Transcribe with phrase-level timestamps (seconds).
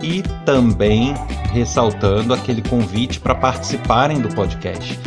[0.01, 1.13] E também
[1.53, 4.99] ressaltando aquele convite para participarem do podcast.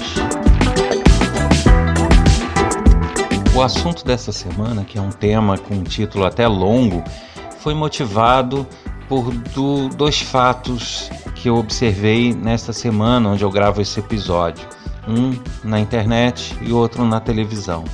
[3.54, 7.04] O assunto dessa semana, que é um tema com um título até longo,
[7.60, 8.66] foi motivado
[9.12, 14.66] por do, dois fatos que eu observei nesta semana onde eu gravo esse episódio.
[15.06, 17.84] Um na internet e outro na televisão.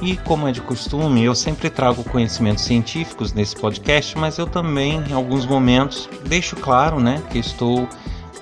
[0.00, 5.04] E como é de costume, eu sempre trago conhecimentos científicos nesse podcast, mas eu também,
[5.06, 7.86] em alguns momentos, deixo claro né, que estou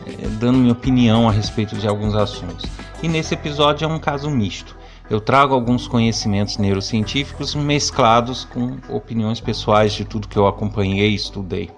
[0.06, 2.70] é, dando minha opinião a respeito de alguns assuntos.
[3.02, 4.77] E nesse episódio é um caso misto.
[5.11, 11.17] Eu trago alguns conhecimentos neurocientíficos mesclados com opiniões pessoais de tudo que eu acompanhei e
[11.17, 11.68] estudei.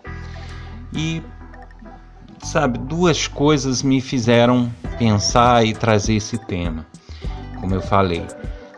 [0.92, 1.22] E
[2.42, 6.86] sabe, duas coisas me fizeram pensar e trazer esse tema,
[7.58, 8.26] como eu falei.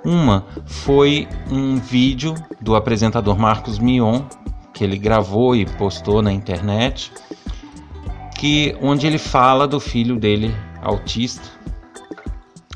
[0.05, 4.23] Uma foi um vídeo do apresentador Marcos Mion,
[4.73, 7.11] que ele gravou e postou na internet,
[8.39, 11.49] que onde ele fala do filho dele autista.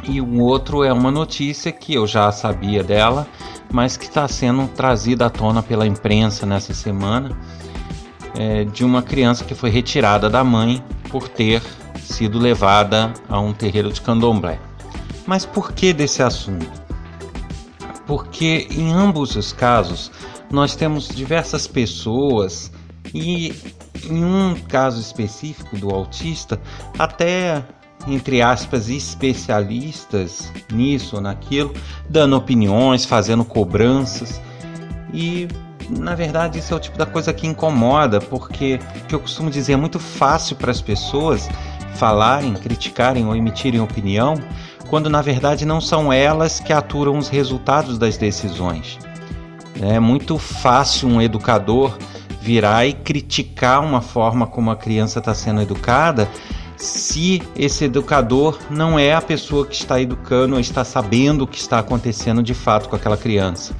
[0.09, 3.27] E o outro é uma notícia que eu já sabia dela,
[3.71, 7.39] mas que está sendo trazida à tona pela imprensa nessa semana
[8.35, 11.63] é, de uma criança que foi retirada da mãe por ter
[12.01, 14.59] sido levada a um terreiro de candomblé.
[15.27, 16.71] Mas por que desse assunto?
[18.07, 20.11] Porque em ambos os casos
[20.51, 22.73] nós temos diversas pessoas
[23.13, 23.55] e
[24.05, 26.59] em um caso específico do autista,
[26.99, 27.63] até
[28.07, 31.75] entre aspas especialistas nisso ou naquilo,
[32.09, 34.41] dando opiniões, fazendo cobranças
[35.13, 35.49] e
[35.89, 38.79] na verdade, isso é o tipo da coisa que incomoda, porque
[39.09, 41.49] que eu costumo dizer é muito fácil para as pessoas
[41.95, 44.35] falarem, criticarem ou emitirem opinião,
[44.89, 48.99] quando na verdade não são elas que aturam os resultados das decisões.
[49.81, 51.97] É muito fácil um educador
[52.41, 56.29] virar e criticar uma forma como a criança está sendo educada
[56.79, 61.59] se esse educador não é a pessoa que está educando ou está sabendo o que
[61.59, 63.75] está acontecendo de fato com aquela criança.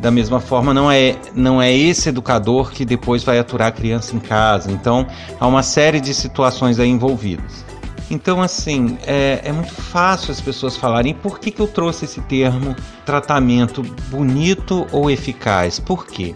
[0.00, 4.14] Da mesma forma, não é, não é esse educador que depois vai aturar a criança
[4.14, 4.70] em casa.
[4.70, 5.06] Então,
[5.40, 7.64] há uma série de situações aí envolvidas.
[8.10, 12.20] Então, assim, é, é, muito fácil as pessoas falarem por que, que eu trouxe esse
[12.20, 15.80] termo tratamento bonito ou eficaz.
[15.80, 16.34] Por quê?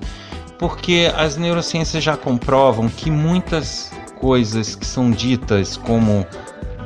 [0.58, 6.26] Porque as neurociências já comprovam que muitas coisas que são ditas como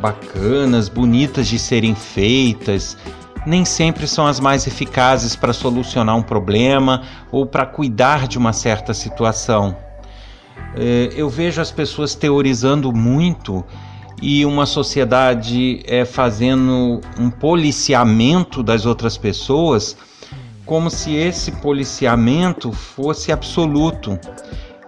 [0.01, 2.97] bacanas, bonitas de serem feitas,
[3.47, 8.53] nem sempre são as mais eficazes para solucionar um problema ou para cuidar de uma
[8.53, 9.77] certa situação.
[10.77, 13.65] É, eu vejo as pessoas teorizando muito
[14.23, 19.97] e uma sociedade é, fazendo um policiamento das outras pessoas
[20.65, 24.19] como se esse policiamento fosse absoluto.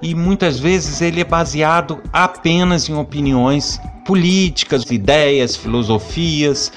[0.02, 6.70] E muitas vezes ele é baseado apenas em opiniões políticas, ideias, filosofias,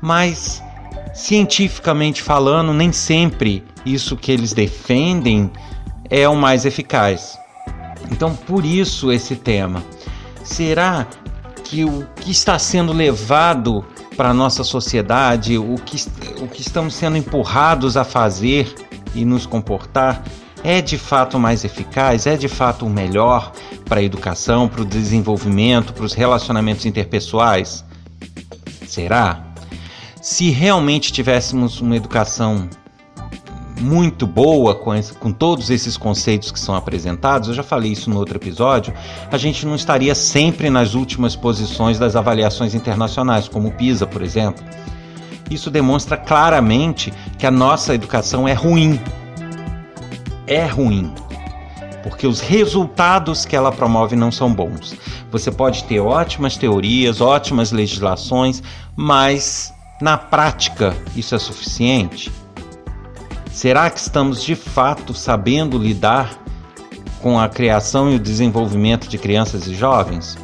[0.00, 0.62] mas
[1.14, 5.50] cientificamente falando, nem sempre isso que eles defendem
[6.08, 7.36] é o mais eficaz.
[8.10, 9.82] Então, por isso esse tema.
[10.44, 11.06] Será
[11.64, 13.84] que o que está sendo levado
[14.16, 15.96] para a nossa sociedade, o que,
[16.40, 18.74] o que estamos sendo empurrados a fazer
[19.14, 20.24] e nos comportar,
[20.64, 23.52] é de fato mais eficaz, é de fato o melhor
[23.84, 27.84] para a educação, para o desenvolvimento, para os relacionamentos interpessoais?
[28.86, 29.48] Será?
[30.28, 32.68] se realmente tivéssemos uma educação
[33.80, 38.10] muito boa com, esse, com todos esses conceitos que são apresentados, eu já falei isso
[38.10, 38.92] no outro episódio,
[39.30, 44.20] a gente não estaria sempre nas últimas posições das avaliações internacionais, como o PISA, por
[44.20, 44.62] exemplo.
[45.50, 49.00] Isso demonstra claramente que a nossa educação é ruim.
[50.48, 51.12] É ruim.
[52.02, 54.96] Porque os resultados que ela promove não são bons.
[55.30, 58.62] Você pode ter ótimas teorias, ótimas legislações,
[58.96, 62.32] mas na prática isso é suficiente?
[63.52, 66.38] Será que estamos de fato sabendo lidar
[67.20, 70.38] com a criação e o desenvolvimento de crianças e jovens?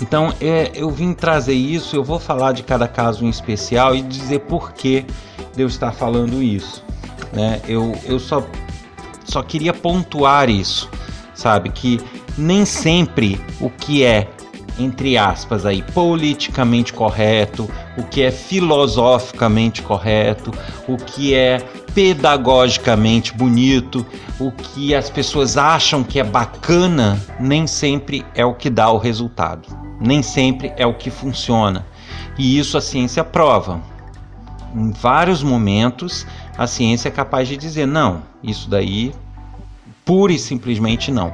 [0.00, 4.00] Então, é, eu vim trazer isso, eu vou falar de cada caso em especial e
[4.00, 5.04] dizer por que
[5.54, 6.82] Deus está falando isso.
[7.32, 7.60] Né?
[7.68, 8.46] Eu, eu só,
[9.30, 10.90] só queria pontuar isso,
[11.34, 11.70] sabe?
[11.70, 12.00] Que
[12.36, 14.28] nem sempre o que é,
[14.78, 20.52] entre aspas, aí, politicamente correto, o que é filosoficamente correto,
[20.88, 21.58] o que é
[21.94, 24.06] pedagogicamente bonito,
[24.38, 28.98] o que as pessoas acham que é bacana, nem sempre é o que dá o
[28.98, 29.68] resultado,
[30.00, 31.86] nem sempre é o que funciona.
[32.38, 33.80] E isso a ciência prova.
[34.74, 36.24] Em vários momentos,
[36.60, 39.14] a ciência é capaz de dizer: não, isso daí,
[40.04, 41.32] pura e simplesmente não.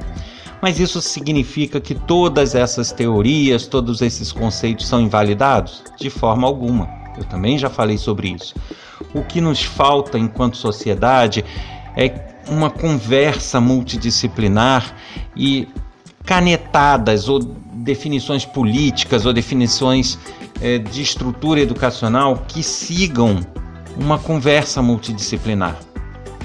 [0.61, 5.83] Mas isso significa que todas essas teorias, todos esses conceitos são invalidados?
[5.99, 6.89] De forma alguma.
[7.17, 8.55] Eu também já falei sobre isso.
[9.13, 11.43] O que nos falta enquanto sociedade
[11.93, 14.95] é uma conversa multidisciplinar
[15.35, 15.67] e
[16.23, 20.17] canetadas ou definições políticas ou definições
[20.61, 23.41] é, de estrutura educacional que sigam
[23.99, 25.77] uma conversa multidisciplinar.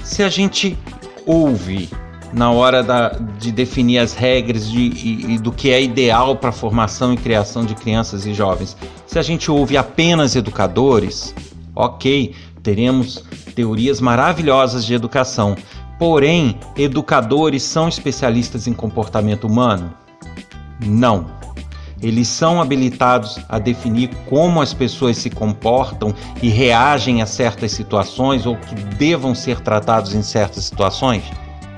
[0.03, 0.77] Se a gente
[1.25, 1.89] ouve
[2.33, 3.09] na hora da,
[3.39, 7.17] de definir as regras de, e, e do que é ideal para a formação e
[7.17, 11.33] criação de crianças e jovens, se a gente ouve apenas educadores,
[11.75, 12.33] ok,
[12.63, 13.23] teremos
[13.53, 15.55] teorias maravilhosas de educação.
[15.99, 19.93] Porém, educadores são especialistas em comportamento humano?
[20.83, 21.42] Não.
[22.03, 28.45] Eles são habilitados a definir como as pessoas se comportam e reagem a certas situações
[28.45, 31.23] ou que devam ser tratados em certas situações?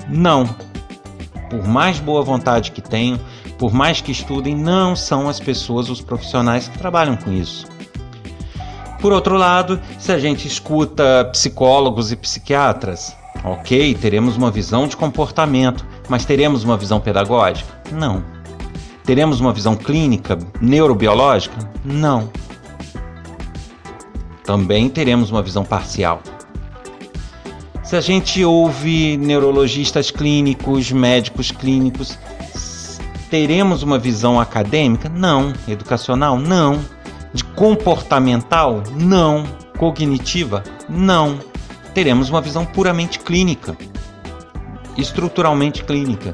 [0.08, 0.44] Não.
[1.48, 3.20] Por mais boa vontade que tenham,
[3.56, 7.64] por mais que estudem, não são as pessoas, os profissionais que trabalham com isso.
[9.00, 14.96] Por outro lado, se a gente escuta psicólogos e psiquiatras, ok, teremos uma visão de
[14.96, 17.80] comportamento, mas teremos uma visão pedagógica?
[17.92, 18.35] Não.
[19.06, 21.56] Teremos uma visão clínica, neurobiológica?
[21.84, 22.28] Não.
[24.44, 26.20] Também teremos uma visão parcial.
[27.82, 32.18] Se a gente ouve neurologistas clínicos, médicos clínicos,
[33.30, 35.08] teremos uma visão acadêmica?
[35.08, 35.52] Não.
[35.68, 36.36] Educacional?
[36.36, 36.80] Não
[37.36, 38.82] de comportamental?
[38.98, 39.44] Não.
[39.78, 40.64] Cognitiva?
[40.88, 41.38] Não.
[41.94, 43.76] Teremos uma visão puramente clínica,
[44.96, 46.32] estruturalmente clínica.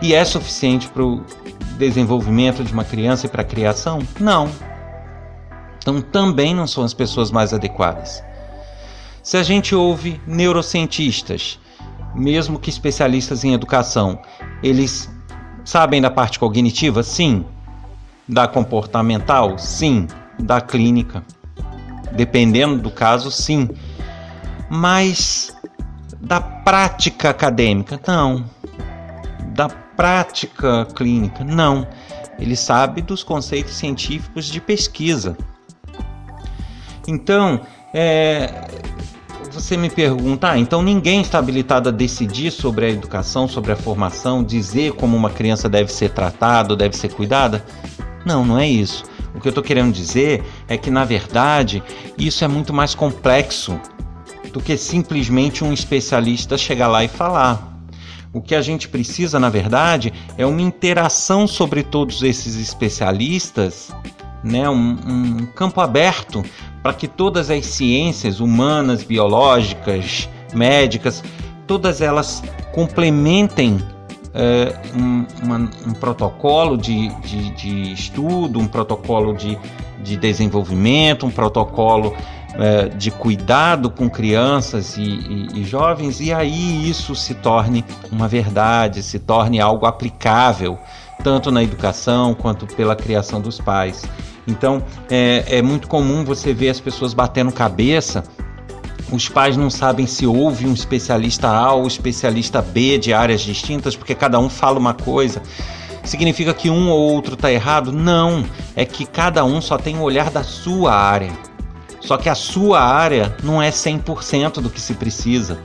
[0.00, 1.24] E é suficiente para o
[1.88, 4.00] desenvolvimento de uma criança e para a criação?
[4.18, 4.50] Não.
[5.78, 8.22] Então também não são as pessoas mais adequadas.
[9.22, 11.58] Se a gente ouve neurocientistas,
[12.14, 14.18] mesmo que especialistas em educação,
[14.62, 15.10] eles
[15.64, 17.02] sabem da parte cognitiva?
[17.02, 17.44] Sim.
[18.28, 19.58] Da comportamental?
[19.58, 20.06] Sim.
[20.38, 21.24] Da clínica?
[22.12, 23.68] Dependendo do caso, sim.
[24.68, 25.54] Mas
[26.20, 28.00] da prática acadêmica?
[28.06, 28.44] Não.
[30.02, 31.44] Prática clínica?
[31.44, 31.86] Não.
[32.36, 35.38] Ele sabe dos conceitos científicos de pesquisa.
[37.06, 37.60] Então,
[37.94, 38.66] é,
[39.52, 43.76] você me pergunta, ah, então ninguém está habilitado a decidir sobre a educação, sobre a
[43.76, 47.64] formação, dizer como uma criança deve ser tratada, deve ser cuidada?
[48.26, 49.04] Não, não é isso.
[49.36, 51.80] O que eu estou querendo dizer é que, na verdade,
[52.18, 53.80] isso é muito mais complexo
[54.52, 57.71] do que simplesmente um especialista chegar lá e falar.
[58.34, 63.94] O que a gente precisa, na verdade, é uma interação sobre todos esses especialistas,
[64.42, 64.68] né?
[64.70, 66.42] um, um campo aberto
[66.82, 71.22] para que todas as ciências humanas, biológicas, médicas,
[71.66, 73.78] todas elas complementem
[74.32, 79.58] é, um, uma, um, protocolo de, de, de, estudo, um protocolo de,
[80.02, 82.16] de desenvolvimento, um protocolo
[82.54, 88.28] é, de cuidado com crianças e, e, e, jovens, e aí isso se torne uma
[88.28, 90.78] verdade, se torne algo aplicável,
[91.22, 94.04] tanto na educação quanto pela criação dos pais.
[94.46, 98.24] Então é, é muito comum você ver as pessoas batendo cabeça
[99.12, 103.94] os pais não sabem se houve um especialista A ou especialista B de áreas distintas,
[103.94, 105.42] porque cada um fala uma coisa.
[106.02, 107.92] Significa que um ou outro está errado?
[107.92, 108.42] Não,
[108.74, 111.30] é que cada um só tem o olhar da sua área.
[112.02, 115.60] Só que a sua área não é 100% do que se precisa.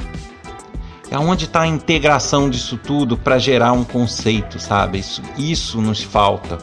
[1.09, 4.99] É onde está a integração disso tudo para gerar um conceito, sabe?
[4.99, 6.59] Isso, isso nos falta.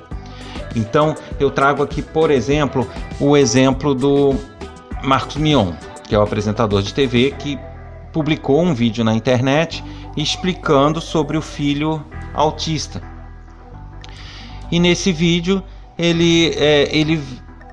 [0.77, 2.89] Então, eu trago aqui, por exemplo,
[3.19, 4.35] o exemplo do
[5.03, 5.73] Marcos Mion,
[6.07, 7.59] que é o apresentador de TV que
[8.13, 9.83] publicou um vídeo na internet
[10.17, 13.03] explicando sobre o filho autista.
[14.71, 15.63] E nesse vídeo
[15.99, 17.21] ele, é, ele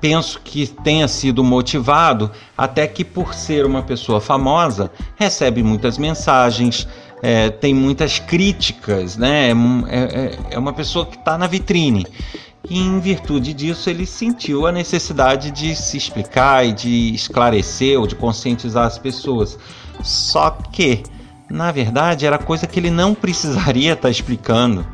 [0.02, 2.28] penso que tenha sido motivado
[2.58, 6.88] até que por ser uma pessoa famosa recebe muitas mensagens,
[7.22, 9.50] é, tem muitas críticas, né?
[9.88, 12.04] É, é, é uma pessoa que está na vitrine.
[12.68, 18.06] E em virtude disso ele sentiu a necessidade de se explicar e de esclarecer ou
[18.06, 19.56] de conscientizar as pessoas.
[20.02, 21.04] Só que,
[21.48, 24.84] na verdade, era coisa que ele não precisaria estar tá explicando,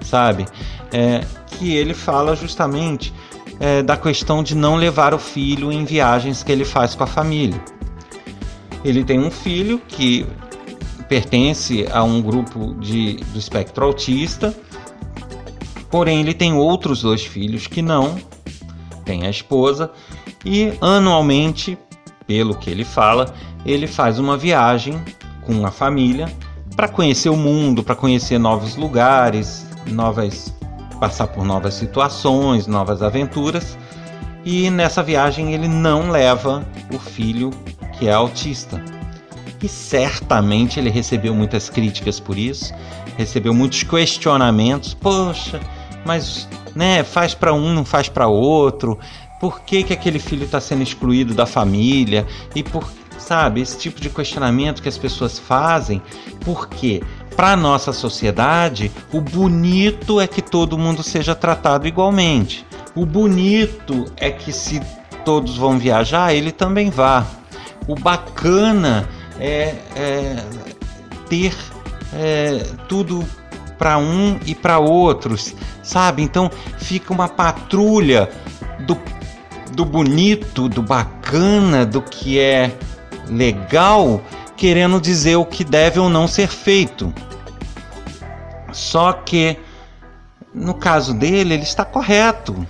[0.00, 0.46] sabe?
[0.90, 1.22] É,
[1.58, 3.12] que ele fala justamente
[3.60, 7.06] é, da questão de não levar o filho em viagens que ele faz com a
[7.06, 7.60] família.
[8.84, 10.26] Ele tem um filho que
[11.08, 14.54] pertence a um grupo de, do espectro autista,
[15.90, 18.16] porém ele tem outros dois filhos que não,
[19.04, 19.90] tem a esposa,
[20.44, 21.78] e anualmente,
[22.26, 23.32] pelo que ele fala,
[23.64, 25.00] ele faz uma viagem
[25.46, 26.30] com a família
[26.76, 30.52] para conhecer o mundo, para conhecer novos lugares, novas
[31.04, 33.76] passar por novas situações, novas aventuras.
[34.42, 37.50] E nessa viagem ele não leva o filho
[37.92, 38.82] que é autista.
[39.62, 42.72] E certamente ele recebeu muitas críticas por isso,
[43.18, 44.94] recebeu muitos questionamentos.
[44.94, 45.60] Poxa,
[46.06, 48.98] mas né, faz para um, não faz para outro.
[49.38, 52.26] Por que, que aquele filho está sendo excluído da família?
[52.54, 56.00] E por sabe esse tipo de questionamento que as pessoas fazem?
[56.44, 57.02] Por quê?
[57.36, 62.64] Para nossa sociedade, o bonito é que todo mundo seja tratado igualmente.
[62.94, 64.80] O bonito é que se
[65.24, 67.26] todos vão viajar, ele também vá.
[67.88, 70.44] O bacana é, é
[71.28, 71.54] ter
[72.12, 73.24] é, tudo
[73.78, 76.22] para um e para outros, sabe?
[76.22, 78.30] Então fica uma patrulha
[78.86, 78.96] do,
[79.72, 82.72] do bonito, do bacana, do que é
[83.28, 84.22] legal
[84.64, 87.12] querendo dizer o que deve ou não ser feito.
[88.72, 89.58] Só que
[90.54, 92.66] no caso dele, ele está correto,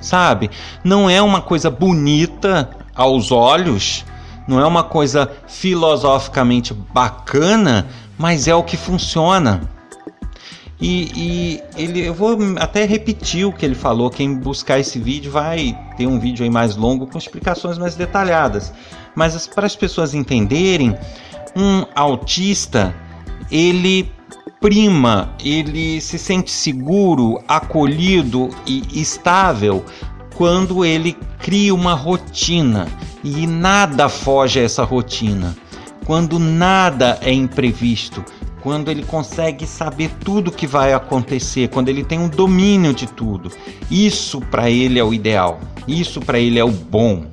[0.00, 0.50] sabe?
[0.82, 4.04] Não é uma coisa bonita aos olhos,
[4.48, 7.86] não é uma coisa filosoficamente bacana,
[8.18, 9.60] mas é o que funciona.
[10.80, 14.08] E, e, ele, eu vou até repetir o que ele falou.
[14.10, 18.72] Quem buscar esse vídeo vai ter um vídeo aí mais longo com explicações mais detalhadas
[19.14, 20.96] mas para as pessoas entenderem,
[21.56, 22.94] um autista
[23.50, 24.10] ele
[24.60, 29.84] prima, ele se sente seguro, acolhido e estável
[30.34, 32.86] quando ele cria uma rotina
[33.24, 35.56] e nada foge a essa rotina.
[36.06, 38.24] Quando nada é imprevisto,
[38.62, 43.06] quando ele consegue saber tudo o que vai acontecer, quando ele tem um domínio de
[43.06, 43.50] tudo.
[43.90, 45.60] Isso para ele é o ideal.
[45.86, 47.24] Isso para ele é o bom.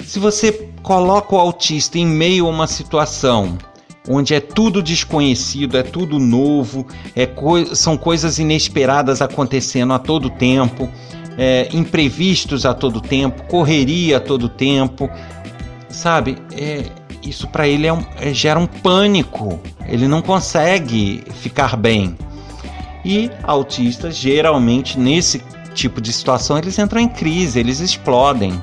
[0.00, 3.58] Se você coloca o autista em meio a uma situação
[4.08, 10.30] onde é tudo desconhecido, é tudo novo, é co são coisas inesperadas acontecendo a todo
[10.30, 10.88] tempo,
[11.36, 15.10] é, imprevistos a todo tempo, correria a todo tempo,
[15.90, 16.38] sabe?
[16.56, 16.84] É,
[17.22, 22.16] isso para ele é um, é, gera um pânico, ele não consegue ficar bem.
[23.04, 25.42] E autistas, geralmente, nesse
[25.74, 28.60] tipo de situação, eles entram em crise, eles explodem.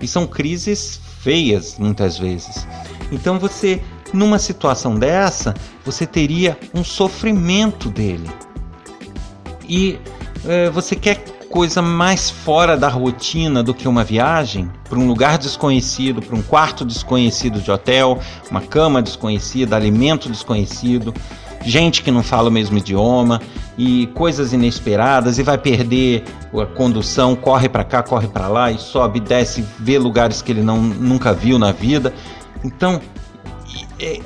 [0.00, 2.66] E são crises feias muitas vezes.
[3.12, 5.54] Então você, numa situação dessa,
[5.84, 8.30] você teria um sofrimento dele.
[9.68, 9.98] E
[10.46, 11.22] é, você quer
[11.54, 16.42] coisa mais fora da rotina do que uma viagem para um lugar desconhecido, para um
[16.42, 18.18] quarto desconhecido de hotel,
[18.50, 21.14] uma cama desconhecida, alimento desconhecido
[21.64, 23.40] gente que não fala o mesmo idioma
[23.78, 26.24] e coisas inesperadas e vai perder
[26.60, 30.62] a condução, corre para cá, corre para lá e sobe, desce, vê lugares que ele
[30.62, 32.12] não, nunca viu na vida.
[32.64, 33.00] Então,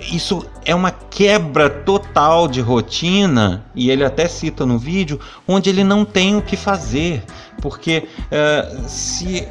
[0.01, 5.85] isso é uma quebra total de rotina e ele até cita no vídeo onde ele
[5.85, 7.23] não tem o que fazer
[7.61, 9.47] porque uh, se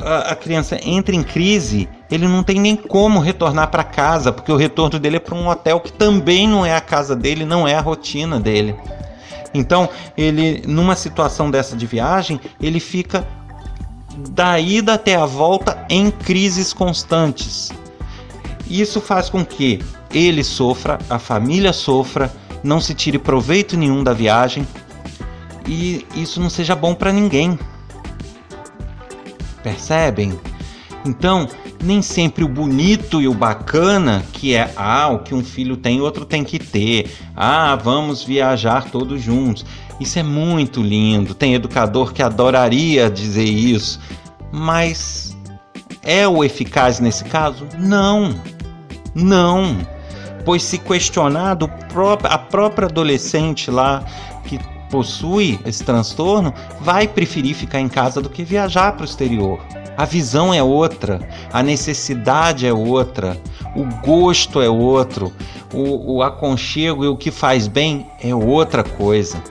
[0.00, 4.50] a, a criança entra em crise, ele não tem nem como retornar para casa, porque
[4.50, 7.66] o retorno dele é para um hotel que também não é a casa dele, não
[7.66, 8.74] é a rotina dele.
[9.52, 13.26] Então, ele numa situação dessa de viagem, ele fica
[14.30, 17.70] da ida até a volta em crises constantes.
[18.70, 19.82] Isso faz com que
[20.14, 24.66] ele sofra, a família sofra, não se tire proveito nenhum da viagem
[25.66, 27.58] e isso não seja bom para ninguém.
[29.62, 30.38] Percebem?
[31.04, 31.48] Então,
[31.82, 36.00] nem sempre o bonito e o bacana, que é ah, o que um filho tem,
[36.00, 37.10] outro tem que ter.
[37.34, 39.64] Ah, vamos viajar todos juntos.
[39.98, 41.34] Isso é muito lindo.
[41.34, 44.00] Tem educador que adoraria dizer isso,
[44.52, 45.36] mas
[46.02, 47.66] é o eficaz nesse caso?
[47.78, 48.34] Não.
[49.14, 49.78] Não.
[50.44, 51.70] Pois se questionado,
[52.24, 54.04] a própria adolescente lá
[54.44, 54.58] que
[54.90, 59.60] possui esse transtorno vai preferir ficar em casa do que viajar para o exterior.
[59.96, 61.20] A visão é outra,
[61.52, 63.36] a necessidade é outra,
[63.76, 65.32] o gosto é outro,
[65.72, 69.42] o, o aconchego e o que faz bem é outra coisa.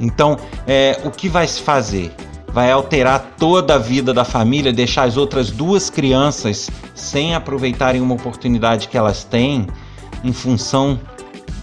[0.00, 2.14] Então, é, o que vai se fazer?
[2.50, 8.14] Vai alterar toda a vida da família, deixar as outras duas crianças sem aproveitarem uma
[8.14, 9.66] oportunidade que elas têm
[10.24, 10.98] em função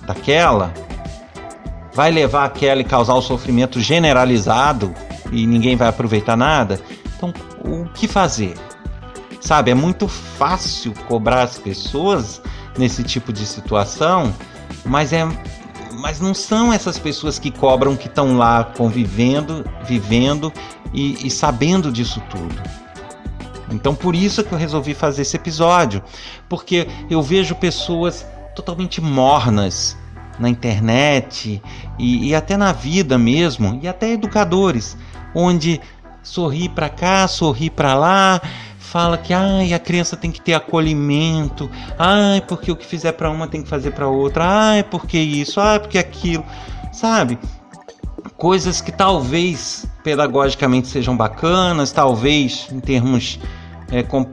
[0.05, 0.73] daquela?
[1.93, 4.93] Vai levar aquela e causar o sofrimento generalizado
[5.31, 6.79] e ninguém vai aproveitar nada?
[7.17, 8.55] Então, o que fazer?
[9.41, 12.41] Sabe, é muito fácil cobrar as pessoas
[12.77, 14.33] nesse tipo de situação,
[14.83, 15.27] mas é
[16.05, 20.53] mas não são essas pessoas que cobram que estão lá convivendo, vivendo
[20.93, 22.61] e, e sabendo disso tudo.
[23.71, 26.03] Então por isso que eu resolvi fazer esse episódio,
[26.47, 28.23] porque eu vejo pessoas
[28.55, 29.97] totalmente mornas
[30.37, 31.59] na internet
[31.97, 34.95] e, e até na vida mesmo, e até educadores,
[35.33, 35.81] onde
[36.21, 38.39] sorri para cá, sorri para lá,
[38.85, 43.29] fala que ai, a criança tem que ter acolhimento, ai, porque o que fizer para
[43.29, 46.45] uma tem que fazer para outra, ai, porque isso, ai, porque aquilo,
[46.91, 47.37] sabe?
[48.37, 53.39] Coisas que talvez pedagogicamente sejam bacanas, talvez em termos
[53.91, 54.29] é, com,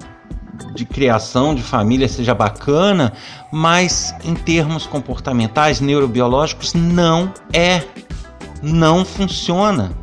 [0.74, 3.12] de criação de família seja bacana,
[3.50, 7.82] mas em termos comportamentais, neurobiológicos, não é.
[8.62, 10.01] Não funciona.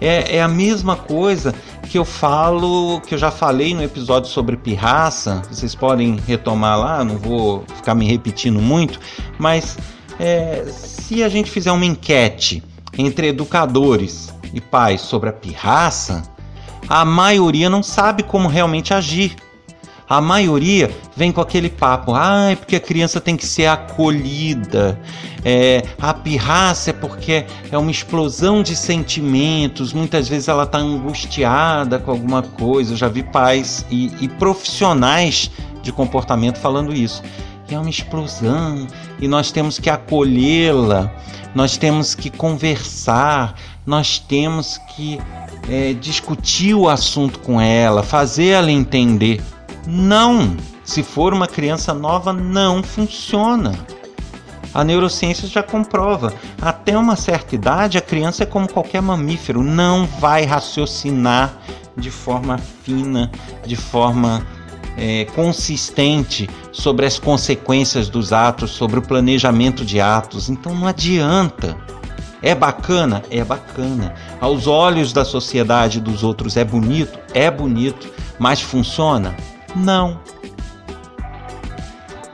[0.00, 1.54] É, é a mesma coisa
[1.88, 5.42] que eu falo, que eu já falei no episódio sobre pirraça.
[5.50, 8.98] Vocês podem retomar lá, não vou ficar me repetindo muito,
[9.38, 9.76] mas
[10.18, 12.62] é, se a gente fizer uma enquete
[12.96, 16.22] entre educadores e pais sobre a pirraça,
[16.88, 19.36] a maioria não sabe como realmente agir.
[20.10, 24.98] A maioria vem com aquele papo, ah, é porque a criança tem que ser acolhida.
[25.44, 29.92] É, a pirraça é porque é uma explosão de sentimentos.
[29.92, 32.94] Muitas vezes ela está angustiada com alguma coisa.
[32.94, 35.48] Eu já vi pais e, e profissionais
[35.80, 37.22] de comportamento falando isso.
[37.70, 38.88] É uma explosão
[39.20, 41.08] e nós temos que acolhê-la,
[41.54, 43.54] nós temos que conversar,
[43.86, 45.20] nós temos que
[45.68, 49.40] é, discutir o assunto com ela, fazer ela entender.
[49.86, 50.56] Não!
[50.84, 53.72] Se for uma criança nova, não funciona.
[54.72, 56.32] A neurociência já comprova.
[56.60, 61.52] Até uma certa idade, a criança é como qualquer mamífero, não vai raciocinar
[61.96, 63.30] de forma fina,
[63.66, 64.46] de forma
[64.96, 70.48] é, consistente sobre as consequências dos atos, sobre o planejamento de atos.
[70.48, 71.76] Então não adianta.
[72.42, 73.22] É bacana?
[73.30, 74.14] É bacana.
[74.40, 77.18] Aos olhos da sociedade dos outros é bonito?
[77.34, 78.08] É bonito.
[78.38, 79.36] Mas funciona?
[79.74, 80.20] Não.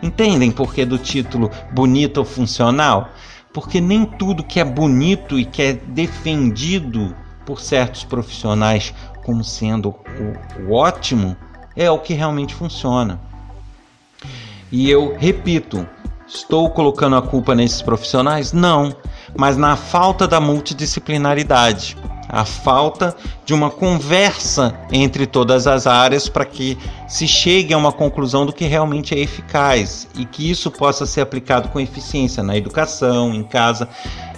[0.02, 3.10] Entendem por que do título bonito ou funcional?
[3.52, 8.92] Porque nem tudo que é bonito e que é defendido por certos profissionais
[9.24, 11.36] como sendo o, o ótimo
[11.74, 13.20] é o que realmente funciona.
[14.70, 15.86] E eu repito,
[16.26, 18.52] estou colocando a culpa nesses profissionais?
[18.52, 18.94] Não,
[19.36, 21.96] mas na falta da multidisciplinaridade
[22.28, 26.76] a falta de uma conversa entre todas as áreas para que
[27.08, 31.20] se chegue a uma conclusão do que realmente é eficaz e que isso possa ser
[31.20, 33.88] aplicado com eficiência na educação, em casa.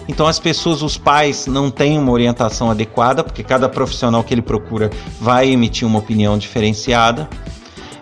[0.08, 4.42] Então as pessoas, os pais, não têm uma orientação adequada, porque cada profissional que ele
[4.42, 7.28] procura vai emitir uma opinião diferenciada.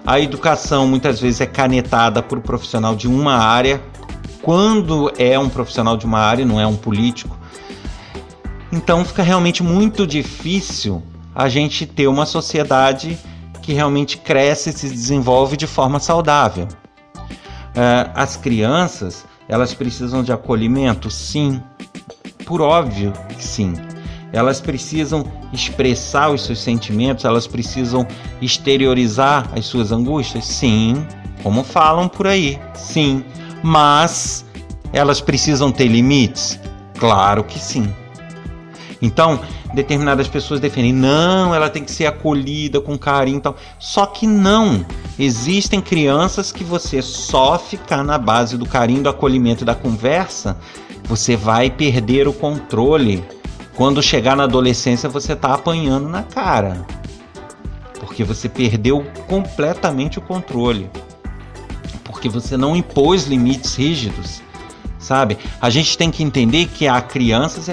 [0.06, 3.82] A educação muitas vezes é canetada por um profissional de uma área,
[4.40, 7.35] quando é um profissional de uma área, não é um político
[8.72, 11.02] então fica realmente muito difícil
[11.34, 13.18] a gente ter uma sociedade
[13.62, 16.68] que realmente cresce e se desenvolve de forma saudável.
[17.16, 21.10] Uh, as crianças, elas precisam de acolhimento?
[21.10, 21.60] Sim,
[22.46, 23.74] por óbvio que sim.
[24.32, 28.06] Elas precisam expressar os seus sentimentos, elas precisam
[28.40, 30.44] exteriorizar as suas angústias?
[30.46, 31.06] Sim,
[31.42, 33.24] como falam por aí, sim.
[33.62, 34.44] Mas
[34.92, 36.58] elas precisam ter limites?
[36.98, 37.92] Claro que sim.
[39.00, 39.40] Então,
[39.74, 43.56] determinadas pessoas defendem, não, ela tem que ser acolhida com carinho e tal.
[43.78, 44.84] Só que não.
[45.18, 50.56] Existem crianças que você só ficar na base do carinho, do acolhimento e da conversa,
[51.04, 53.22] você vai perder o controle.
[53.74, 56.86] Quando chegar na adolescência, você tá apanhando na cara.
[58.16, 60.88] porque você perdeu completamente o controle,
[62.02, 64.40] porque você não impôs limites rígidos,
[65.06, 65.38] sabe?
[65.60, 67.68] A gente tem que entender que há crianças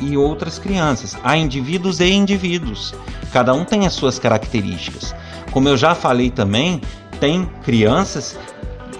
[0.00, 2.94] e outras crianças, há indivíduos e indivíduos,
[3.32, 5.14] cada um tem as suas características.
[5.50, 6.82] Como eu já falei também,
[7.18, 8.38] tem crianças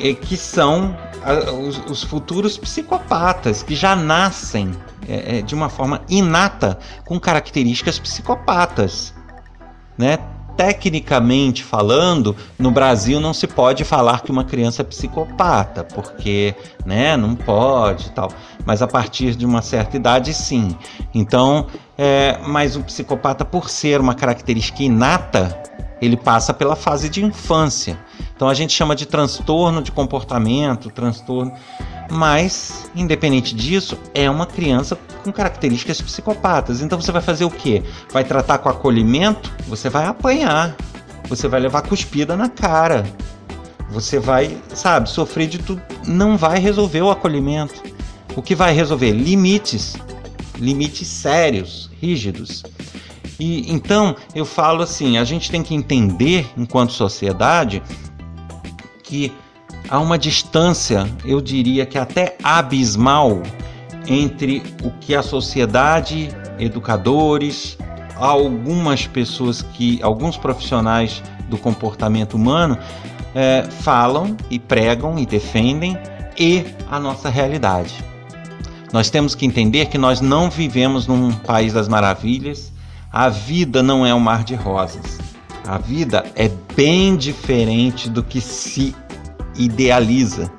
[0.01, 0.97] eh, que são
[1.90, 4.73] os, futuros psicopatas, que já nascem
[5.07, 9.14] é, é, de uma forma inata com características psicopatas,
[9.97, 10.18] né?
[10.57, 16.55] Tecnicamente falando, no Brasil não se pode falar que uma criança é psicopata, porque,
[16.87, 18.31] né, não pode, tal.
[18.64, 20.77] Mas a partir de uma certa idade, sim.
[21.12, 21.67] Então,
[21.99, 25.61] é, mas o psicopata, por ser uma característica inata,
[26.01, 27.99] ele passa pela fase de infância.
[28.37, 31.53] Então a gente chama de transtorno de comportamento, transtorno
[32.11, 36.81] mas, independente disso, é uma criança com características psicopatas.
[36.81, 37.83] Então você vai fazer o quê?
[38.12, 39.53] Vai tratar com acolhimento?
[39.67, 40.77] Você vai apanhar.
[41.29, 43.05] Você vai levar cuspida na cara.
[43.90, 45.83] Você vai, sabe, sofrer de tudo.
[46.07, 47.83] Não vai resolver o acolhimento.
[48.37, 49.12] O que vai resolver?
[49.12, 49.97] Limites.
[50.59, 52.62] Limites sérios, rígidos.
[53.38, 57.83] E então eu falo assim: a gente tem que entender, enquanto sociedade,
[59.03, 59.33] que
[59.88, 63.42] há uma distância, eu diria que até abismal,
[64.07, 67.79] entre o que a sociedade, educadores,
[68.16, 72.79] algumas pessoas que, alguns profissionais do comportamento humano
[73.35, 75.99] é, falam e pregam e defendem
[76.38, 77.94] e a nossa realidade.
[78.92, 82.73] Nós temos que entender que nós não vivemos num país das maravilhas.
[83.12, 85.18] A vida não é um mar de rosas.
[85.66, 88.94] A vida é bem diferente do que se
[89.57, 90.51] idealiza.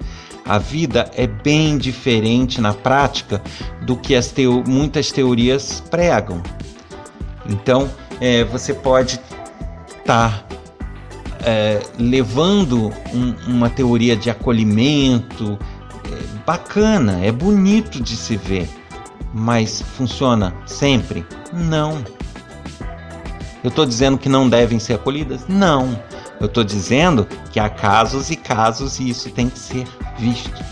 [0.46, 3.42] A vida é bem diferente na prática
[3.82, 6.42] do que as teo muitas teorias pregam.
[7.50, 7.90] Então,
[8.22, 9.20] é, você pode
[9.98, 10.46] estar tá,
[11.44, 15.58] é, levando um, uma teoria de acolhimento
[16.06, 18.70] é, bacana, é bonito de se ver,
[19.34, 21.26] mas funciona sempre?
[21.52, 22.04] Não.
[23.64, 25.48] Eu estou dizendo que não devem ser acolhidas?
[25.48, 26.00] Não.
[26.40, 30.64] Eu estou dizendo que há casos e casos e isso tem que ser visto.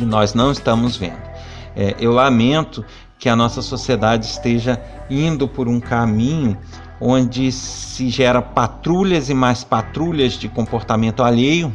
[0.00, 1.26] E nós não estamos vendo.
[1.74, 2.84] É, eu lamento
[3.18, 4.80] que a nossa sociedade esteja
[5.10, 6.56] indo por um caminho
[7.00, 11.72] onde se gera patrulhas e mais patrulhas de comportamento alheio,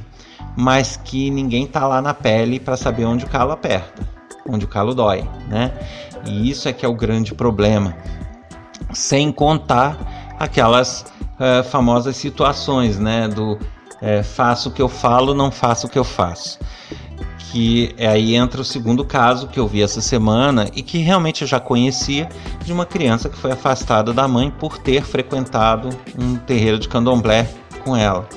[0.55, 4.01] mas que ninguém está lá na pele para saber onde o calo aperta,
[4.47, 5.71] onde o calo dói, né?
[6.25, 7.95] E isso é que é o grande problema.
[8.93, 9.97] Sem contar
[10.39, 11.05] aquelas
[11.41, 13.27] é, famosas situações, né?
[13.27, 13.57] Do
[13.99, 16.59] é, faço o que eu falo, não faço o que eu faço.
[17.51, 21.41] Que é, aí entra o segundo caso que eu vi essa semana e que realmente
[21.41, 22.29] eu já conhecia
[22.63, 27.49] de uma criança que foi afastada da mãe por ter frequentado um terreiro de candomblé
[27.83, 28.29] com ela.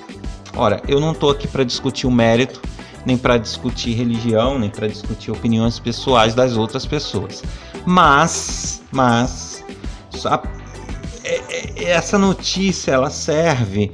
[0.56, 2.60] Ora, eu não estou aqui para discutir o mérito,
[3.04, 7.42] nem para discutir religião, nem para discutir opiniões pessoais das outras pessoas.
[7.84, 9.62] Mas, mas,
[10.14, 10.63] é,
[11.76, 13.92] essa notícia ela serve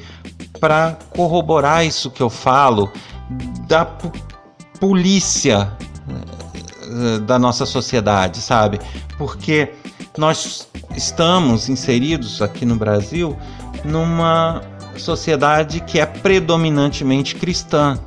[0.58, 2.90] para corroborar isso que eu falo
[3.66, 3.86] da
[4.78, 5.72] polícia
[6.08, 8.80] eh, da nossa sociedade, sabe?
[9.16, 9.72] Porque
[10.18, 13.36] nós estamos inseridos aqui no Brasil
[13.84, 14.60] numa
[14.96, 17.98] sociedade que é predominantemente cristã,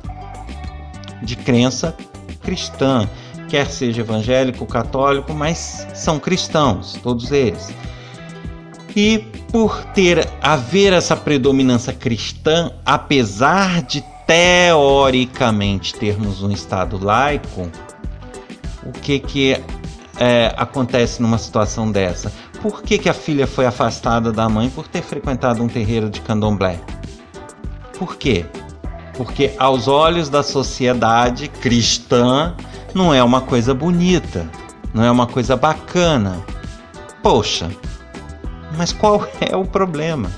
[1.22, 1.96] de crença
[2.42, 3.08] cristã,
[3.48, 7.72] quer seja evangélico, católico, mas são cristãos, todos eles.
[8.96, 9.18] E
[9.50, 17.68] por ter haver essa predominância cristã, apesar de teoricamente termos um estado laico,
[18.84, 19.60] o que que
[20.16, 22.32] é, acontece numa situação dessa?
[22.62, 26.20] Por que, que a filha foi afastada da mãe por ter frequentado um terreiro de
[26.20, 26.80] candomblé?
[27.98, 28.46] Por quê?
[29.14, 32.54] Porque aos olhos da sociedade cristã
[32.94, 34.48] não é uma coisa bonita,
[34.94, 36.44] não é uma coisa bacana.
[37.22, 37.70] Poxa,
[38.76, 40.30] mas qual é o problema?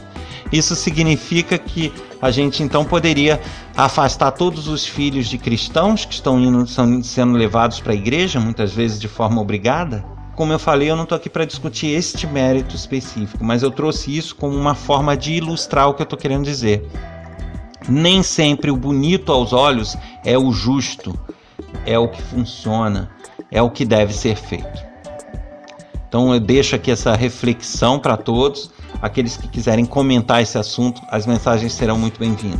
[0.52, 3.40] Isso significa que a gente então poderia
[3.76, 8.38] afastar todos os filhos de cristãos que estão indo, são, sendo levados para a igreja,
[8.38, 10.04] muitas vezes de forma obrigada?
[10.36, 14.16] Como eu falei, eu não estou aqui para discutir este mérito específico, mas eu trouxe
[14.16, 16.86] isso como uma forma de ilustrar o que eu estou querendo dizer.
[17.88, 21.18] Nem sempre o bonito aos olhos é o justo,
[21.86, 23.10] é o que funciona,
[23.50, 24.95] é o que deve ser feito.
[26.16, 28.70] Então eu deixo aqui essa reflexão para todos.
[29.02, 32.58] Aqueles que quiserem comentar esse assunto, as mensagens serão muito bem-vindas.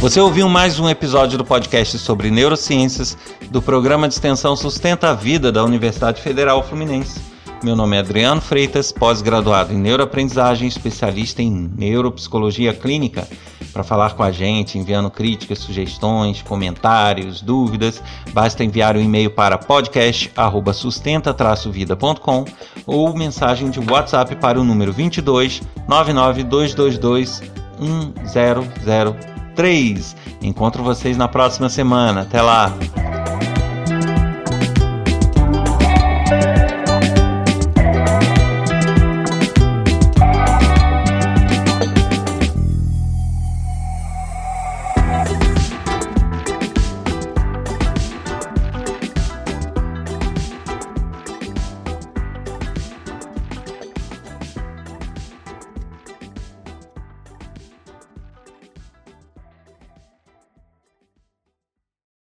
[0.00, 3.16] Você ouviu mais um episódio do podcast sobre neurociências
[3.48, 7.20] do programa de extensão Sustenta a Vida da Universidade Federal Fluminense.
[7.62, 13.28] Meu nome é Adriano Freitas, pós-graduado em neuroaprendizagem, especialista em neuropsicologia clínica.
[13.72, 18.02] Para falar com a gente, enviando críticas, sugestões, comentários, dúvidas,
[18.32, 22.44] basta enviar um e-mail para podcast@sustenta-vida.com
[22.86, 27.42] ou mensagem de WhatsApp para o número 22 99222
[27.78, 30.16] 1003.
[30.42, 32.22] Encontro vocês na próxima semana.
[32.22, 32.72] Até lá.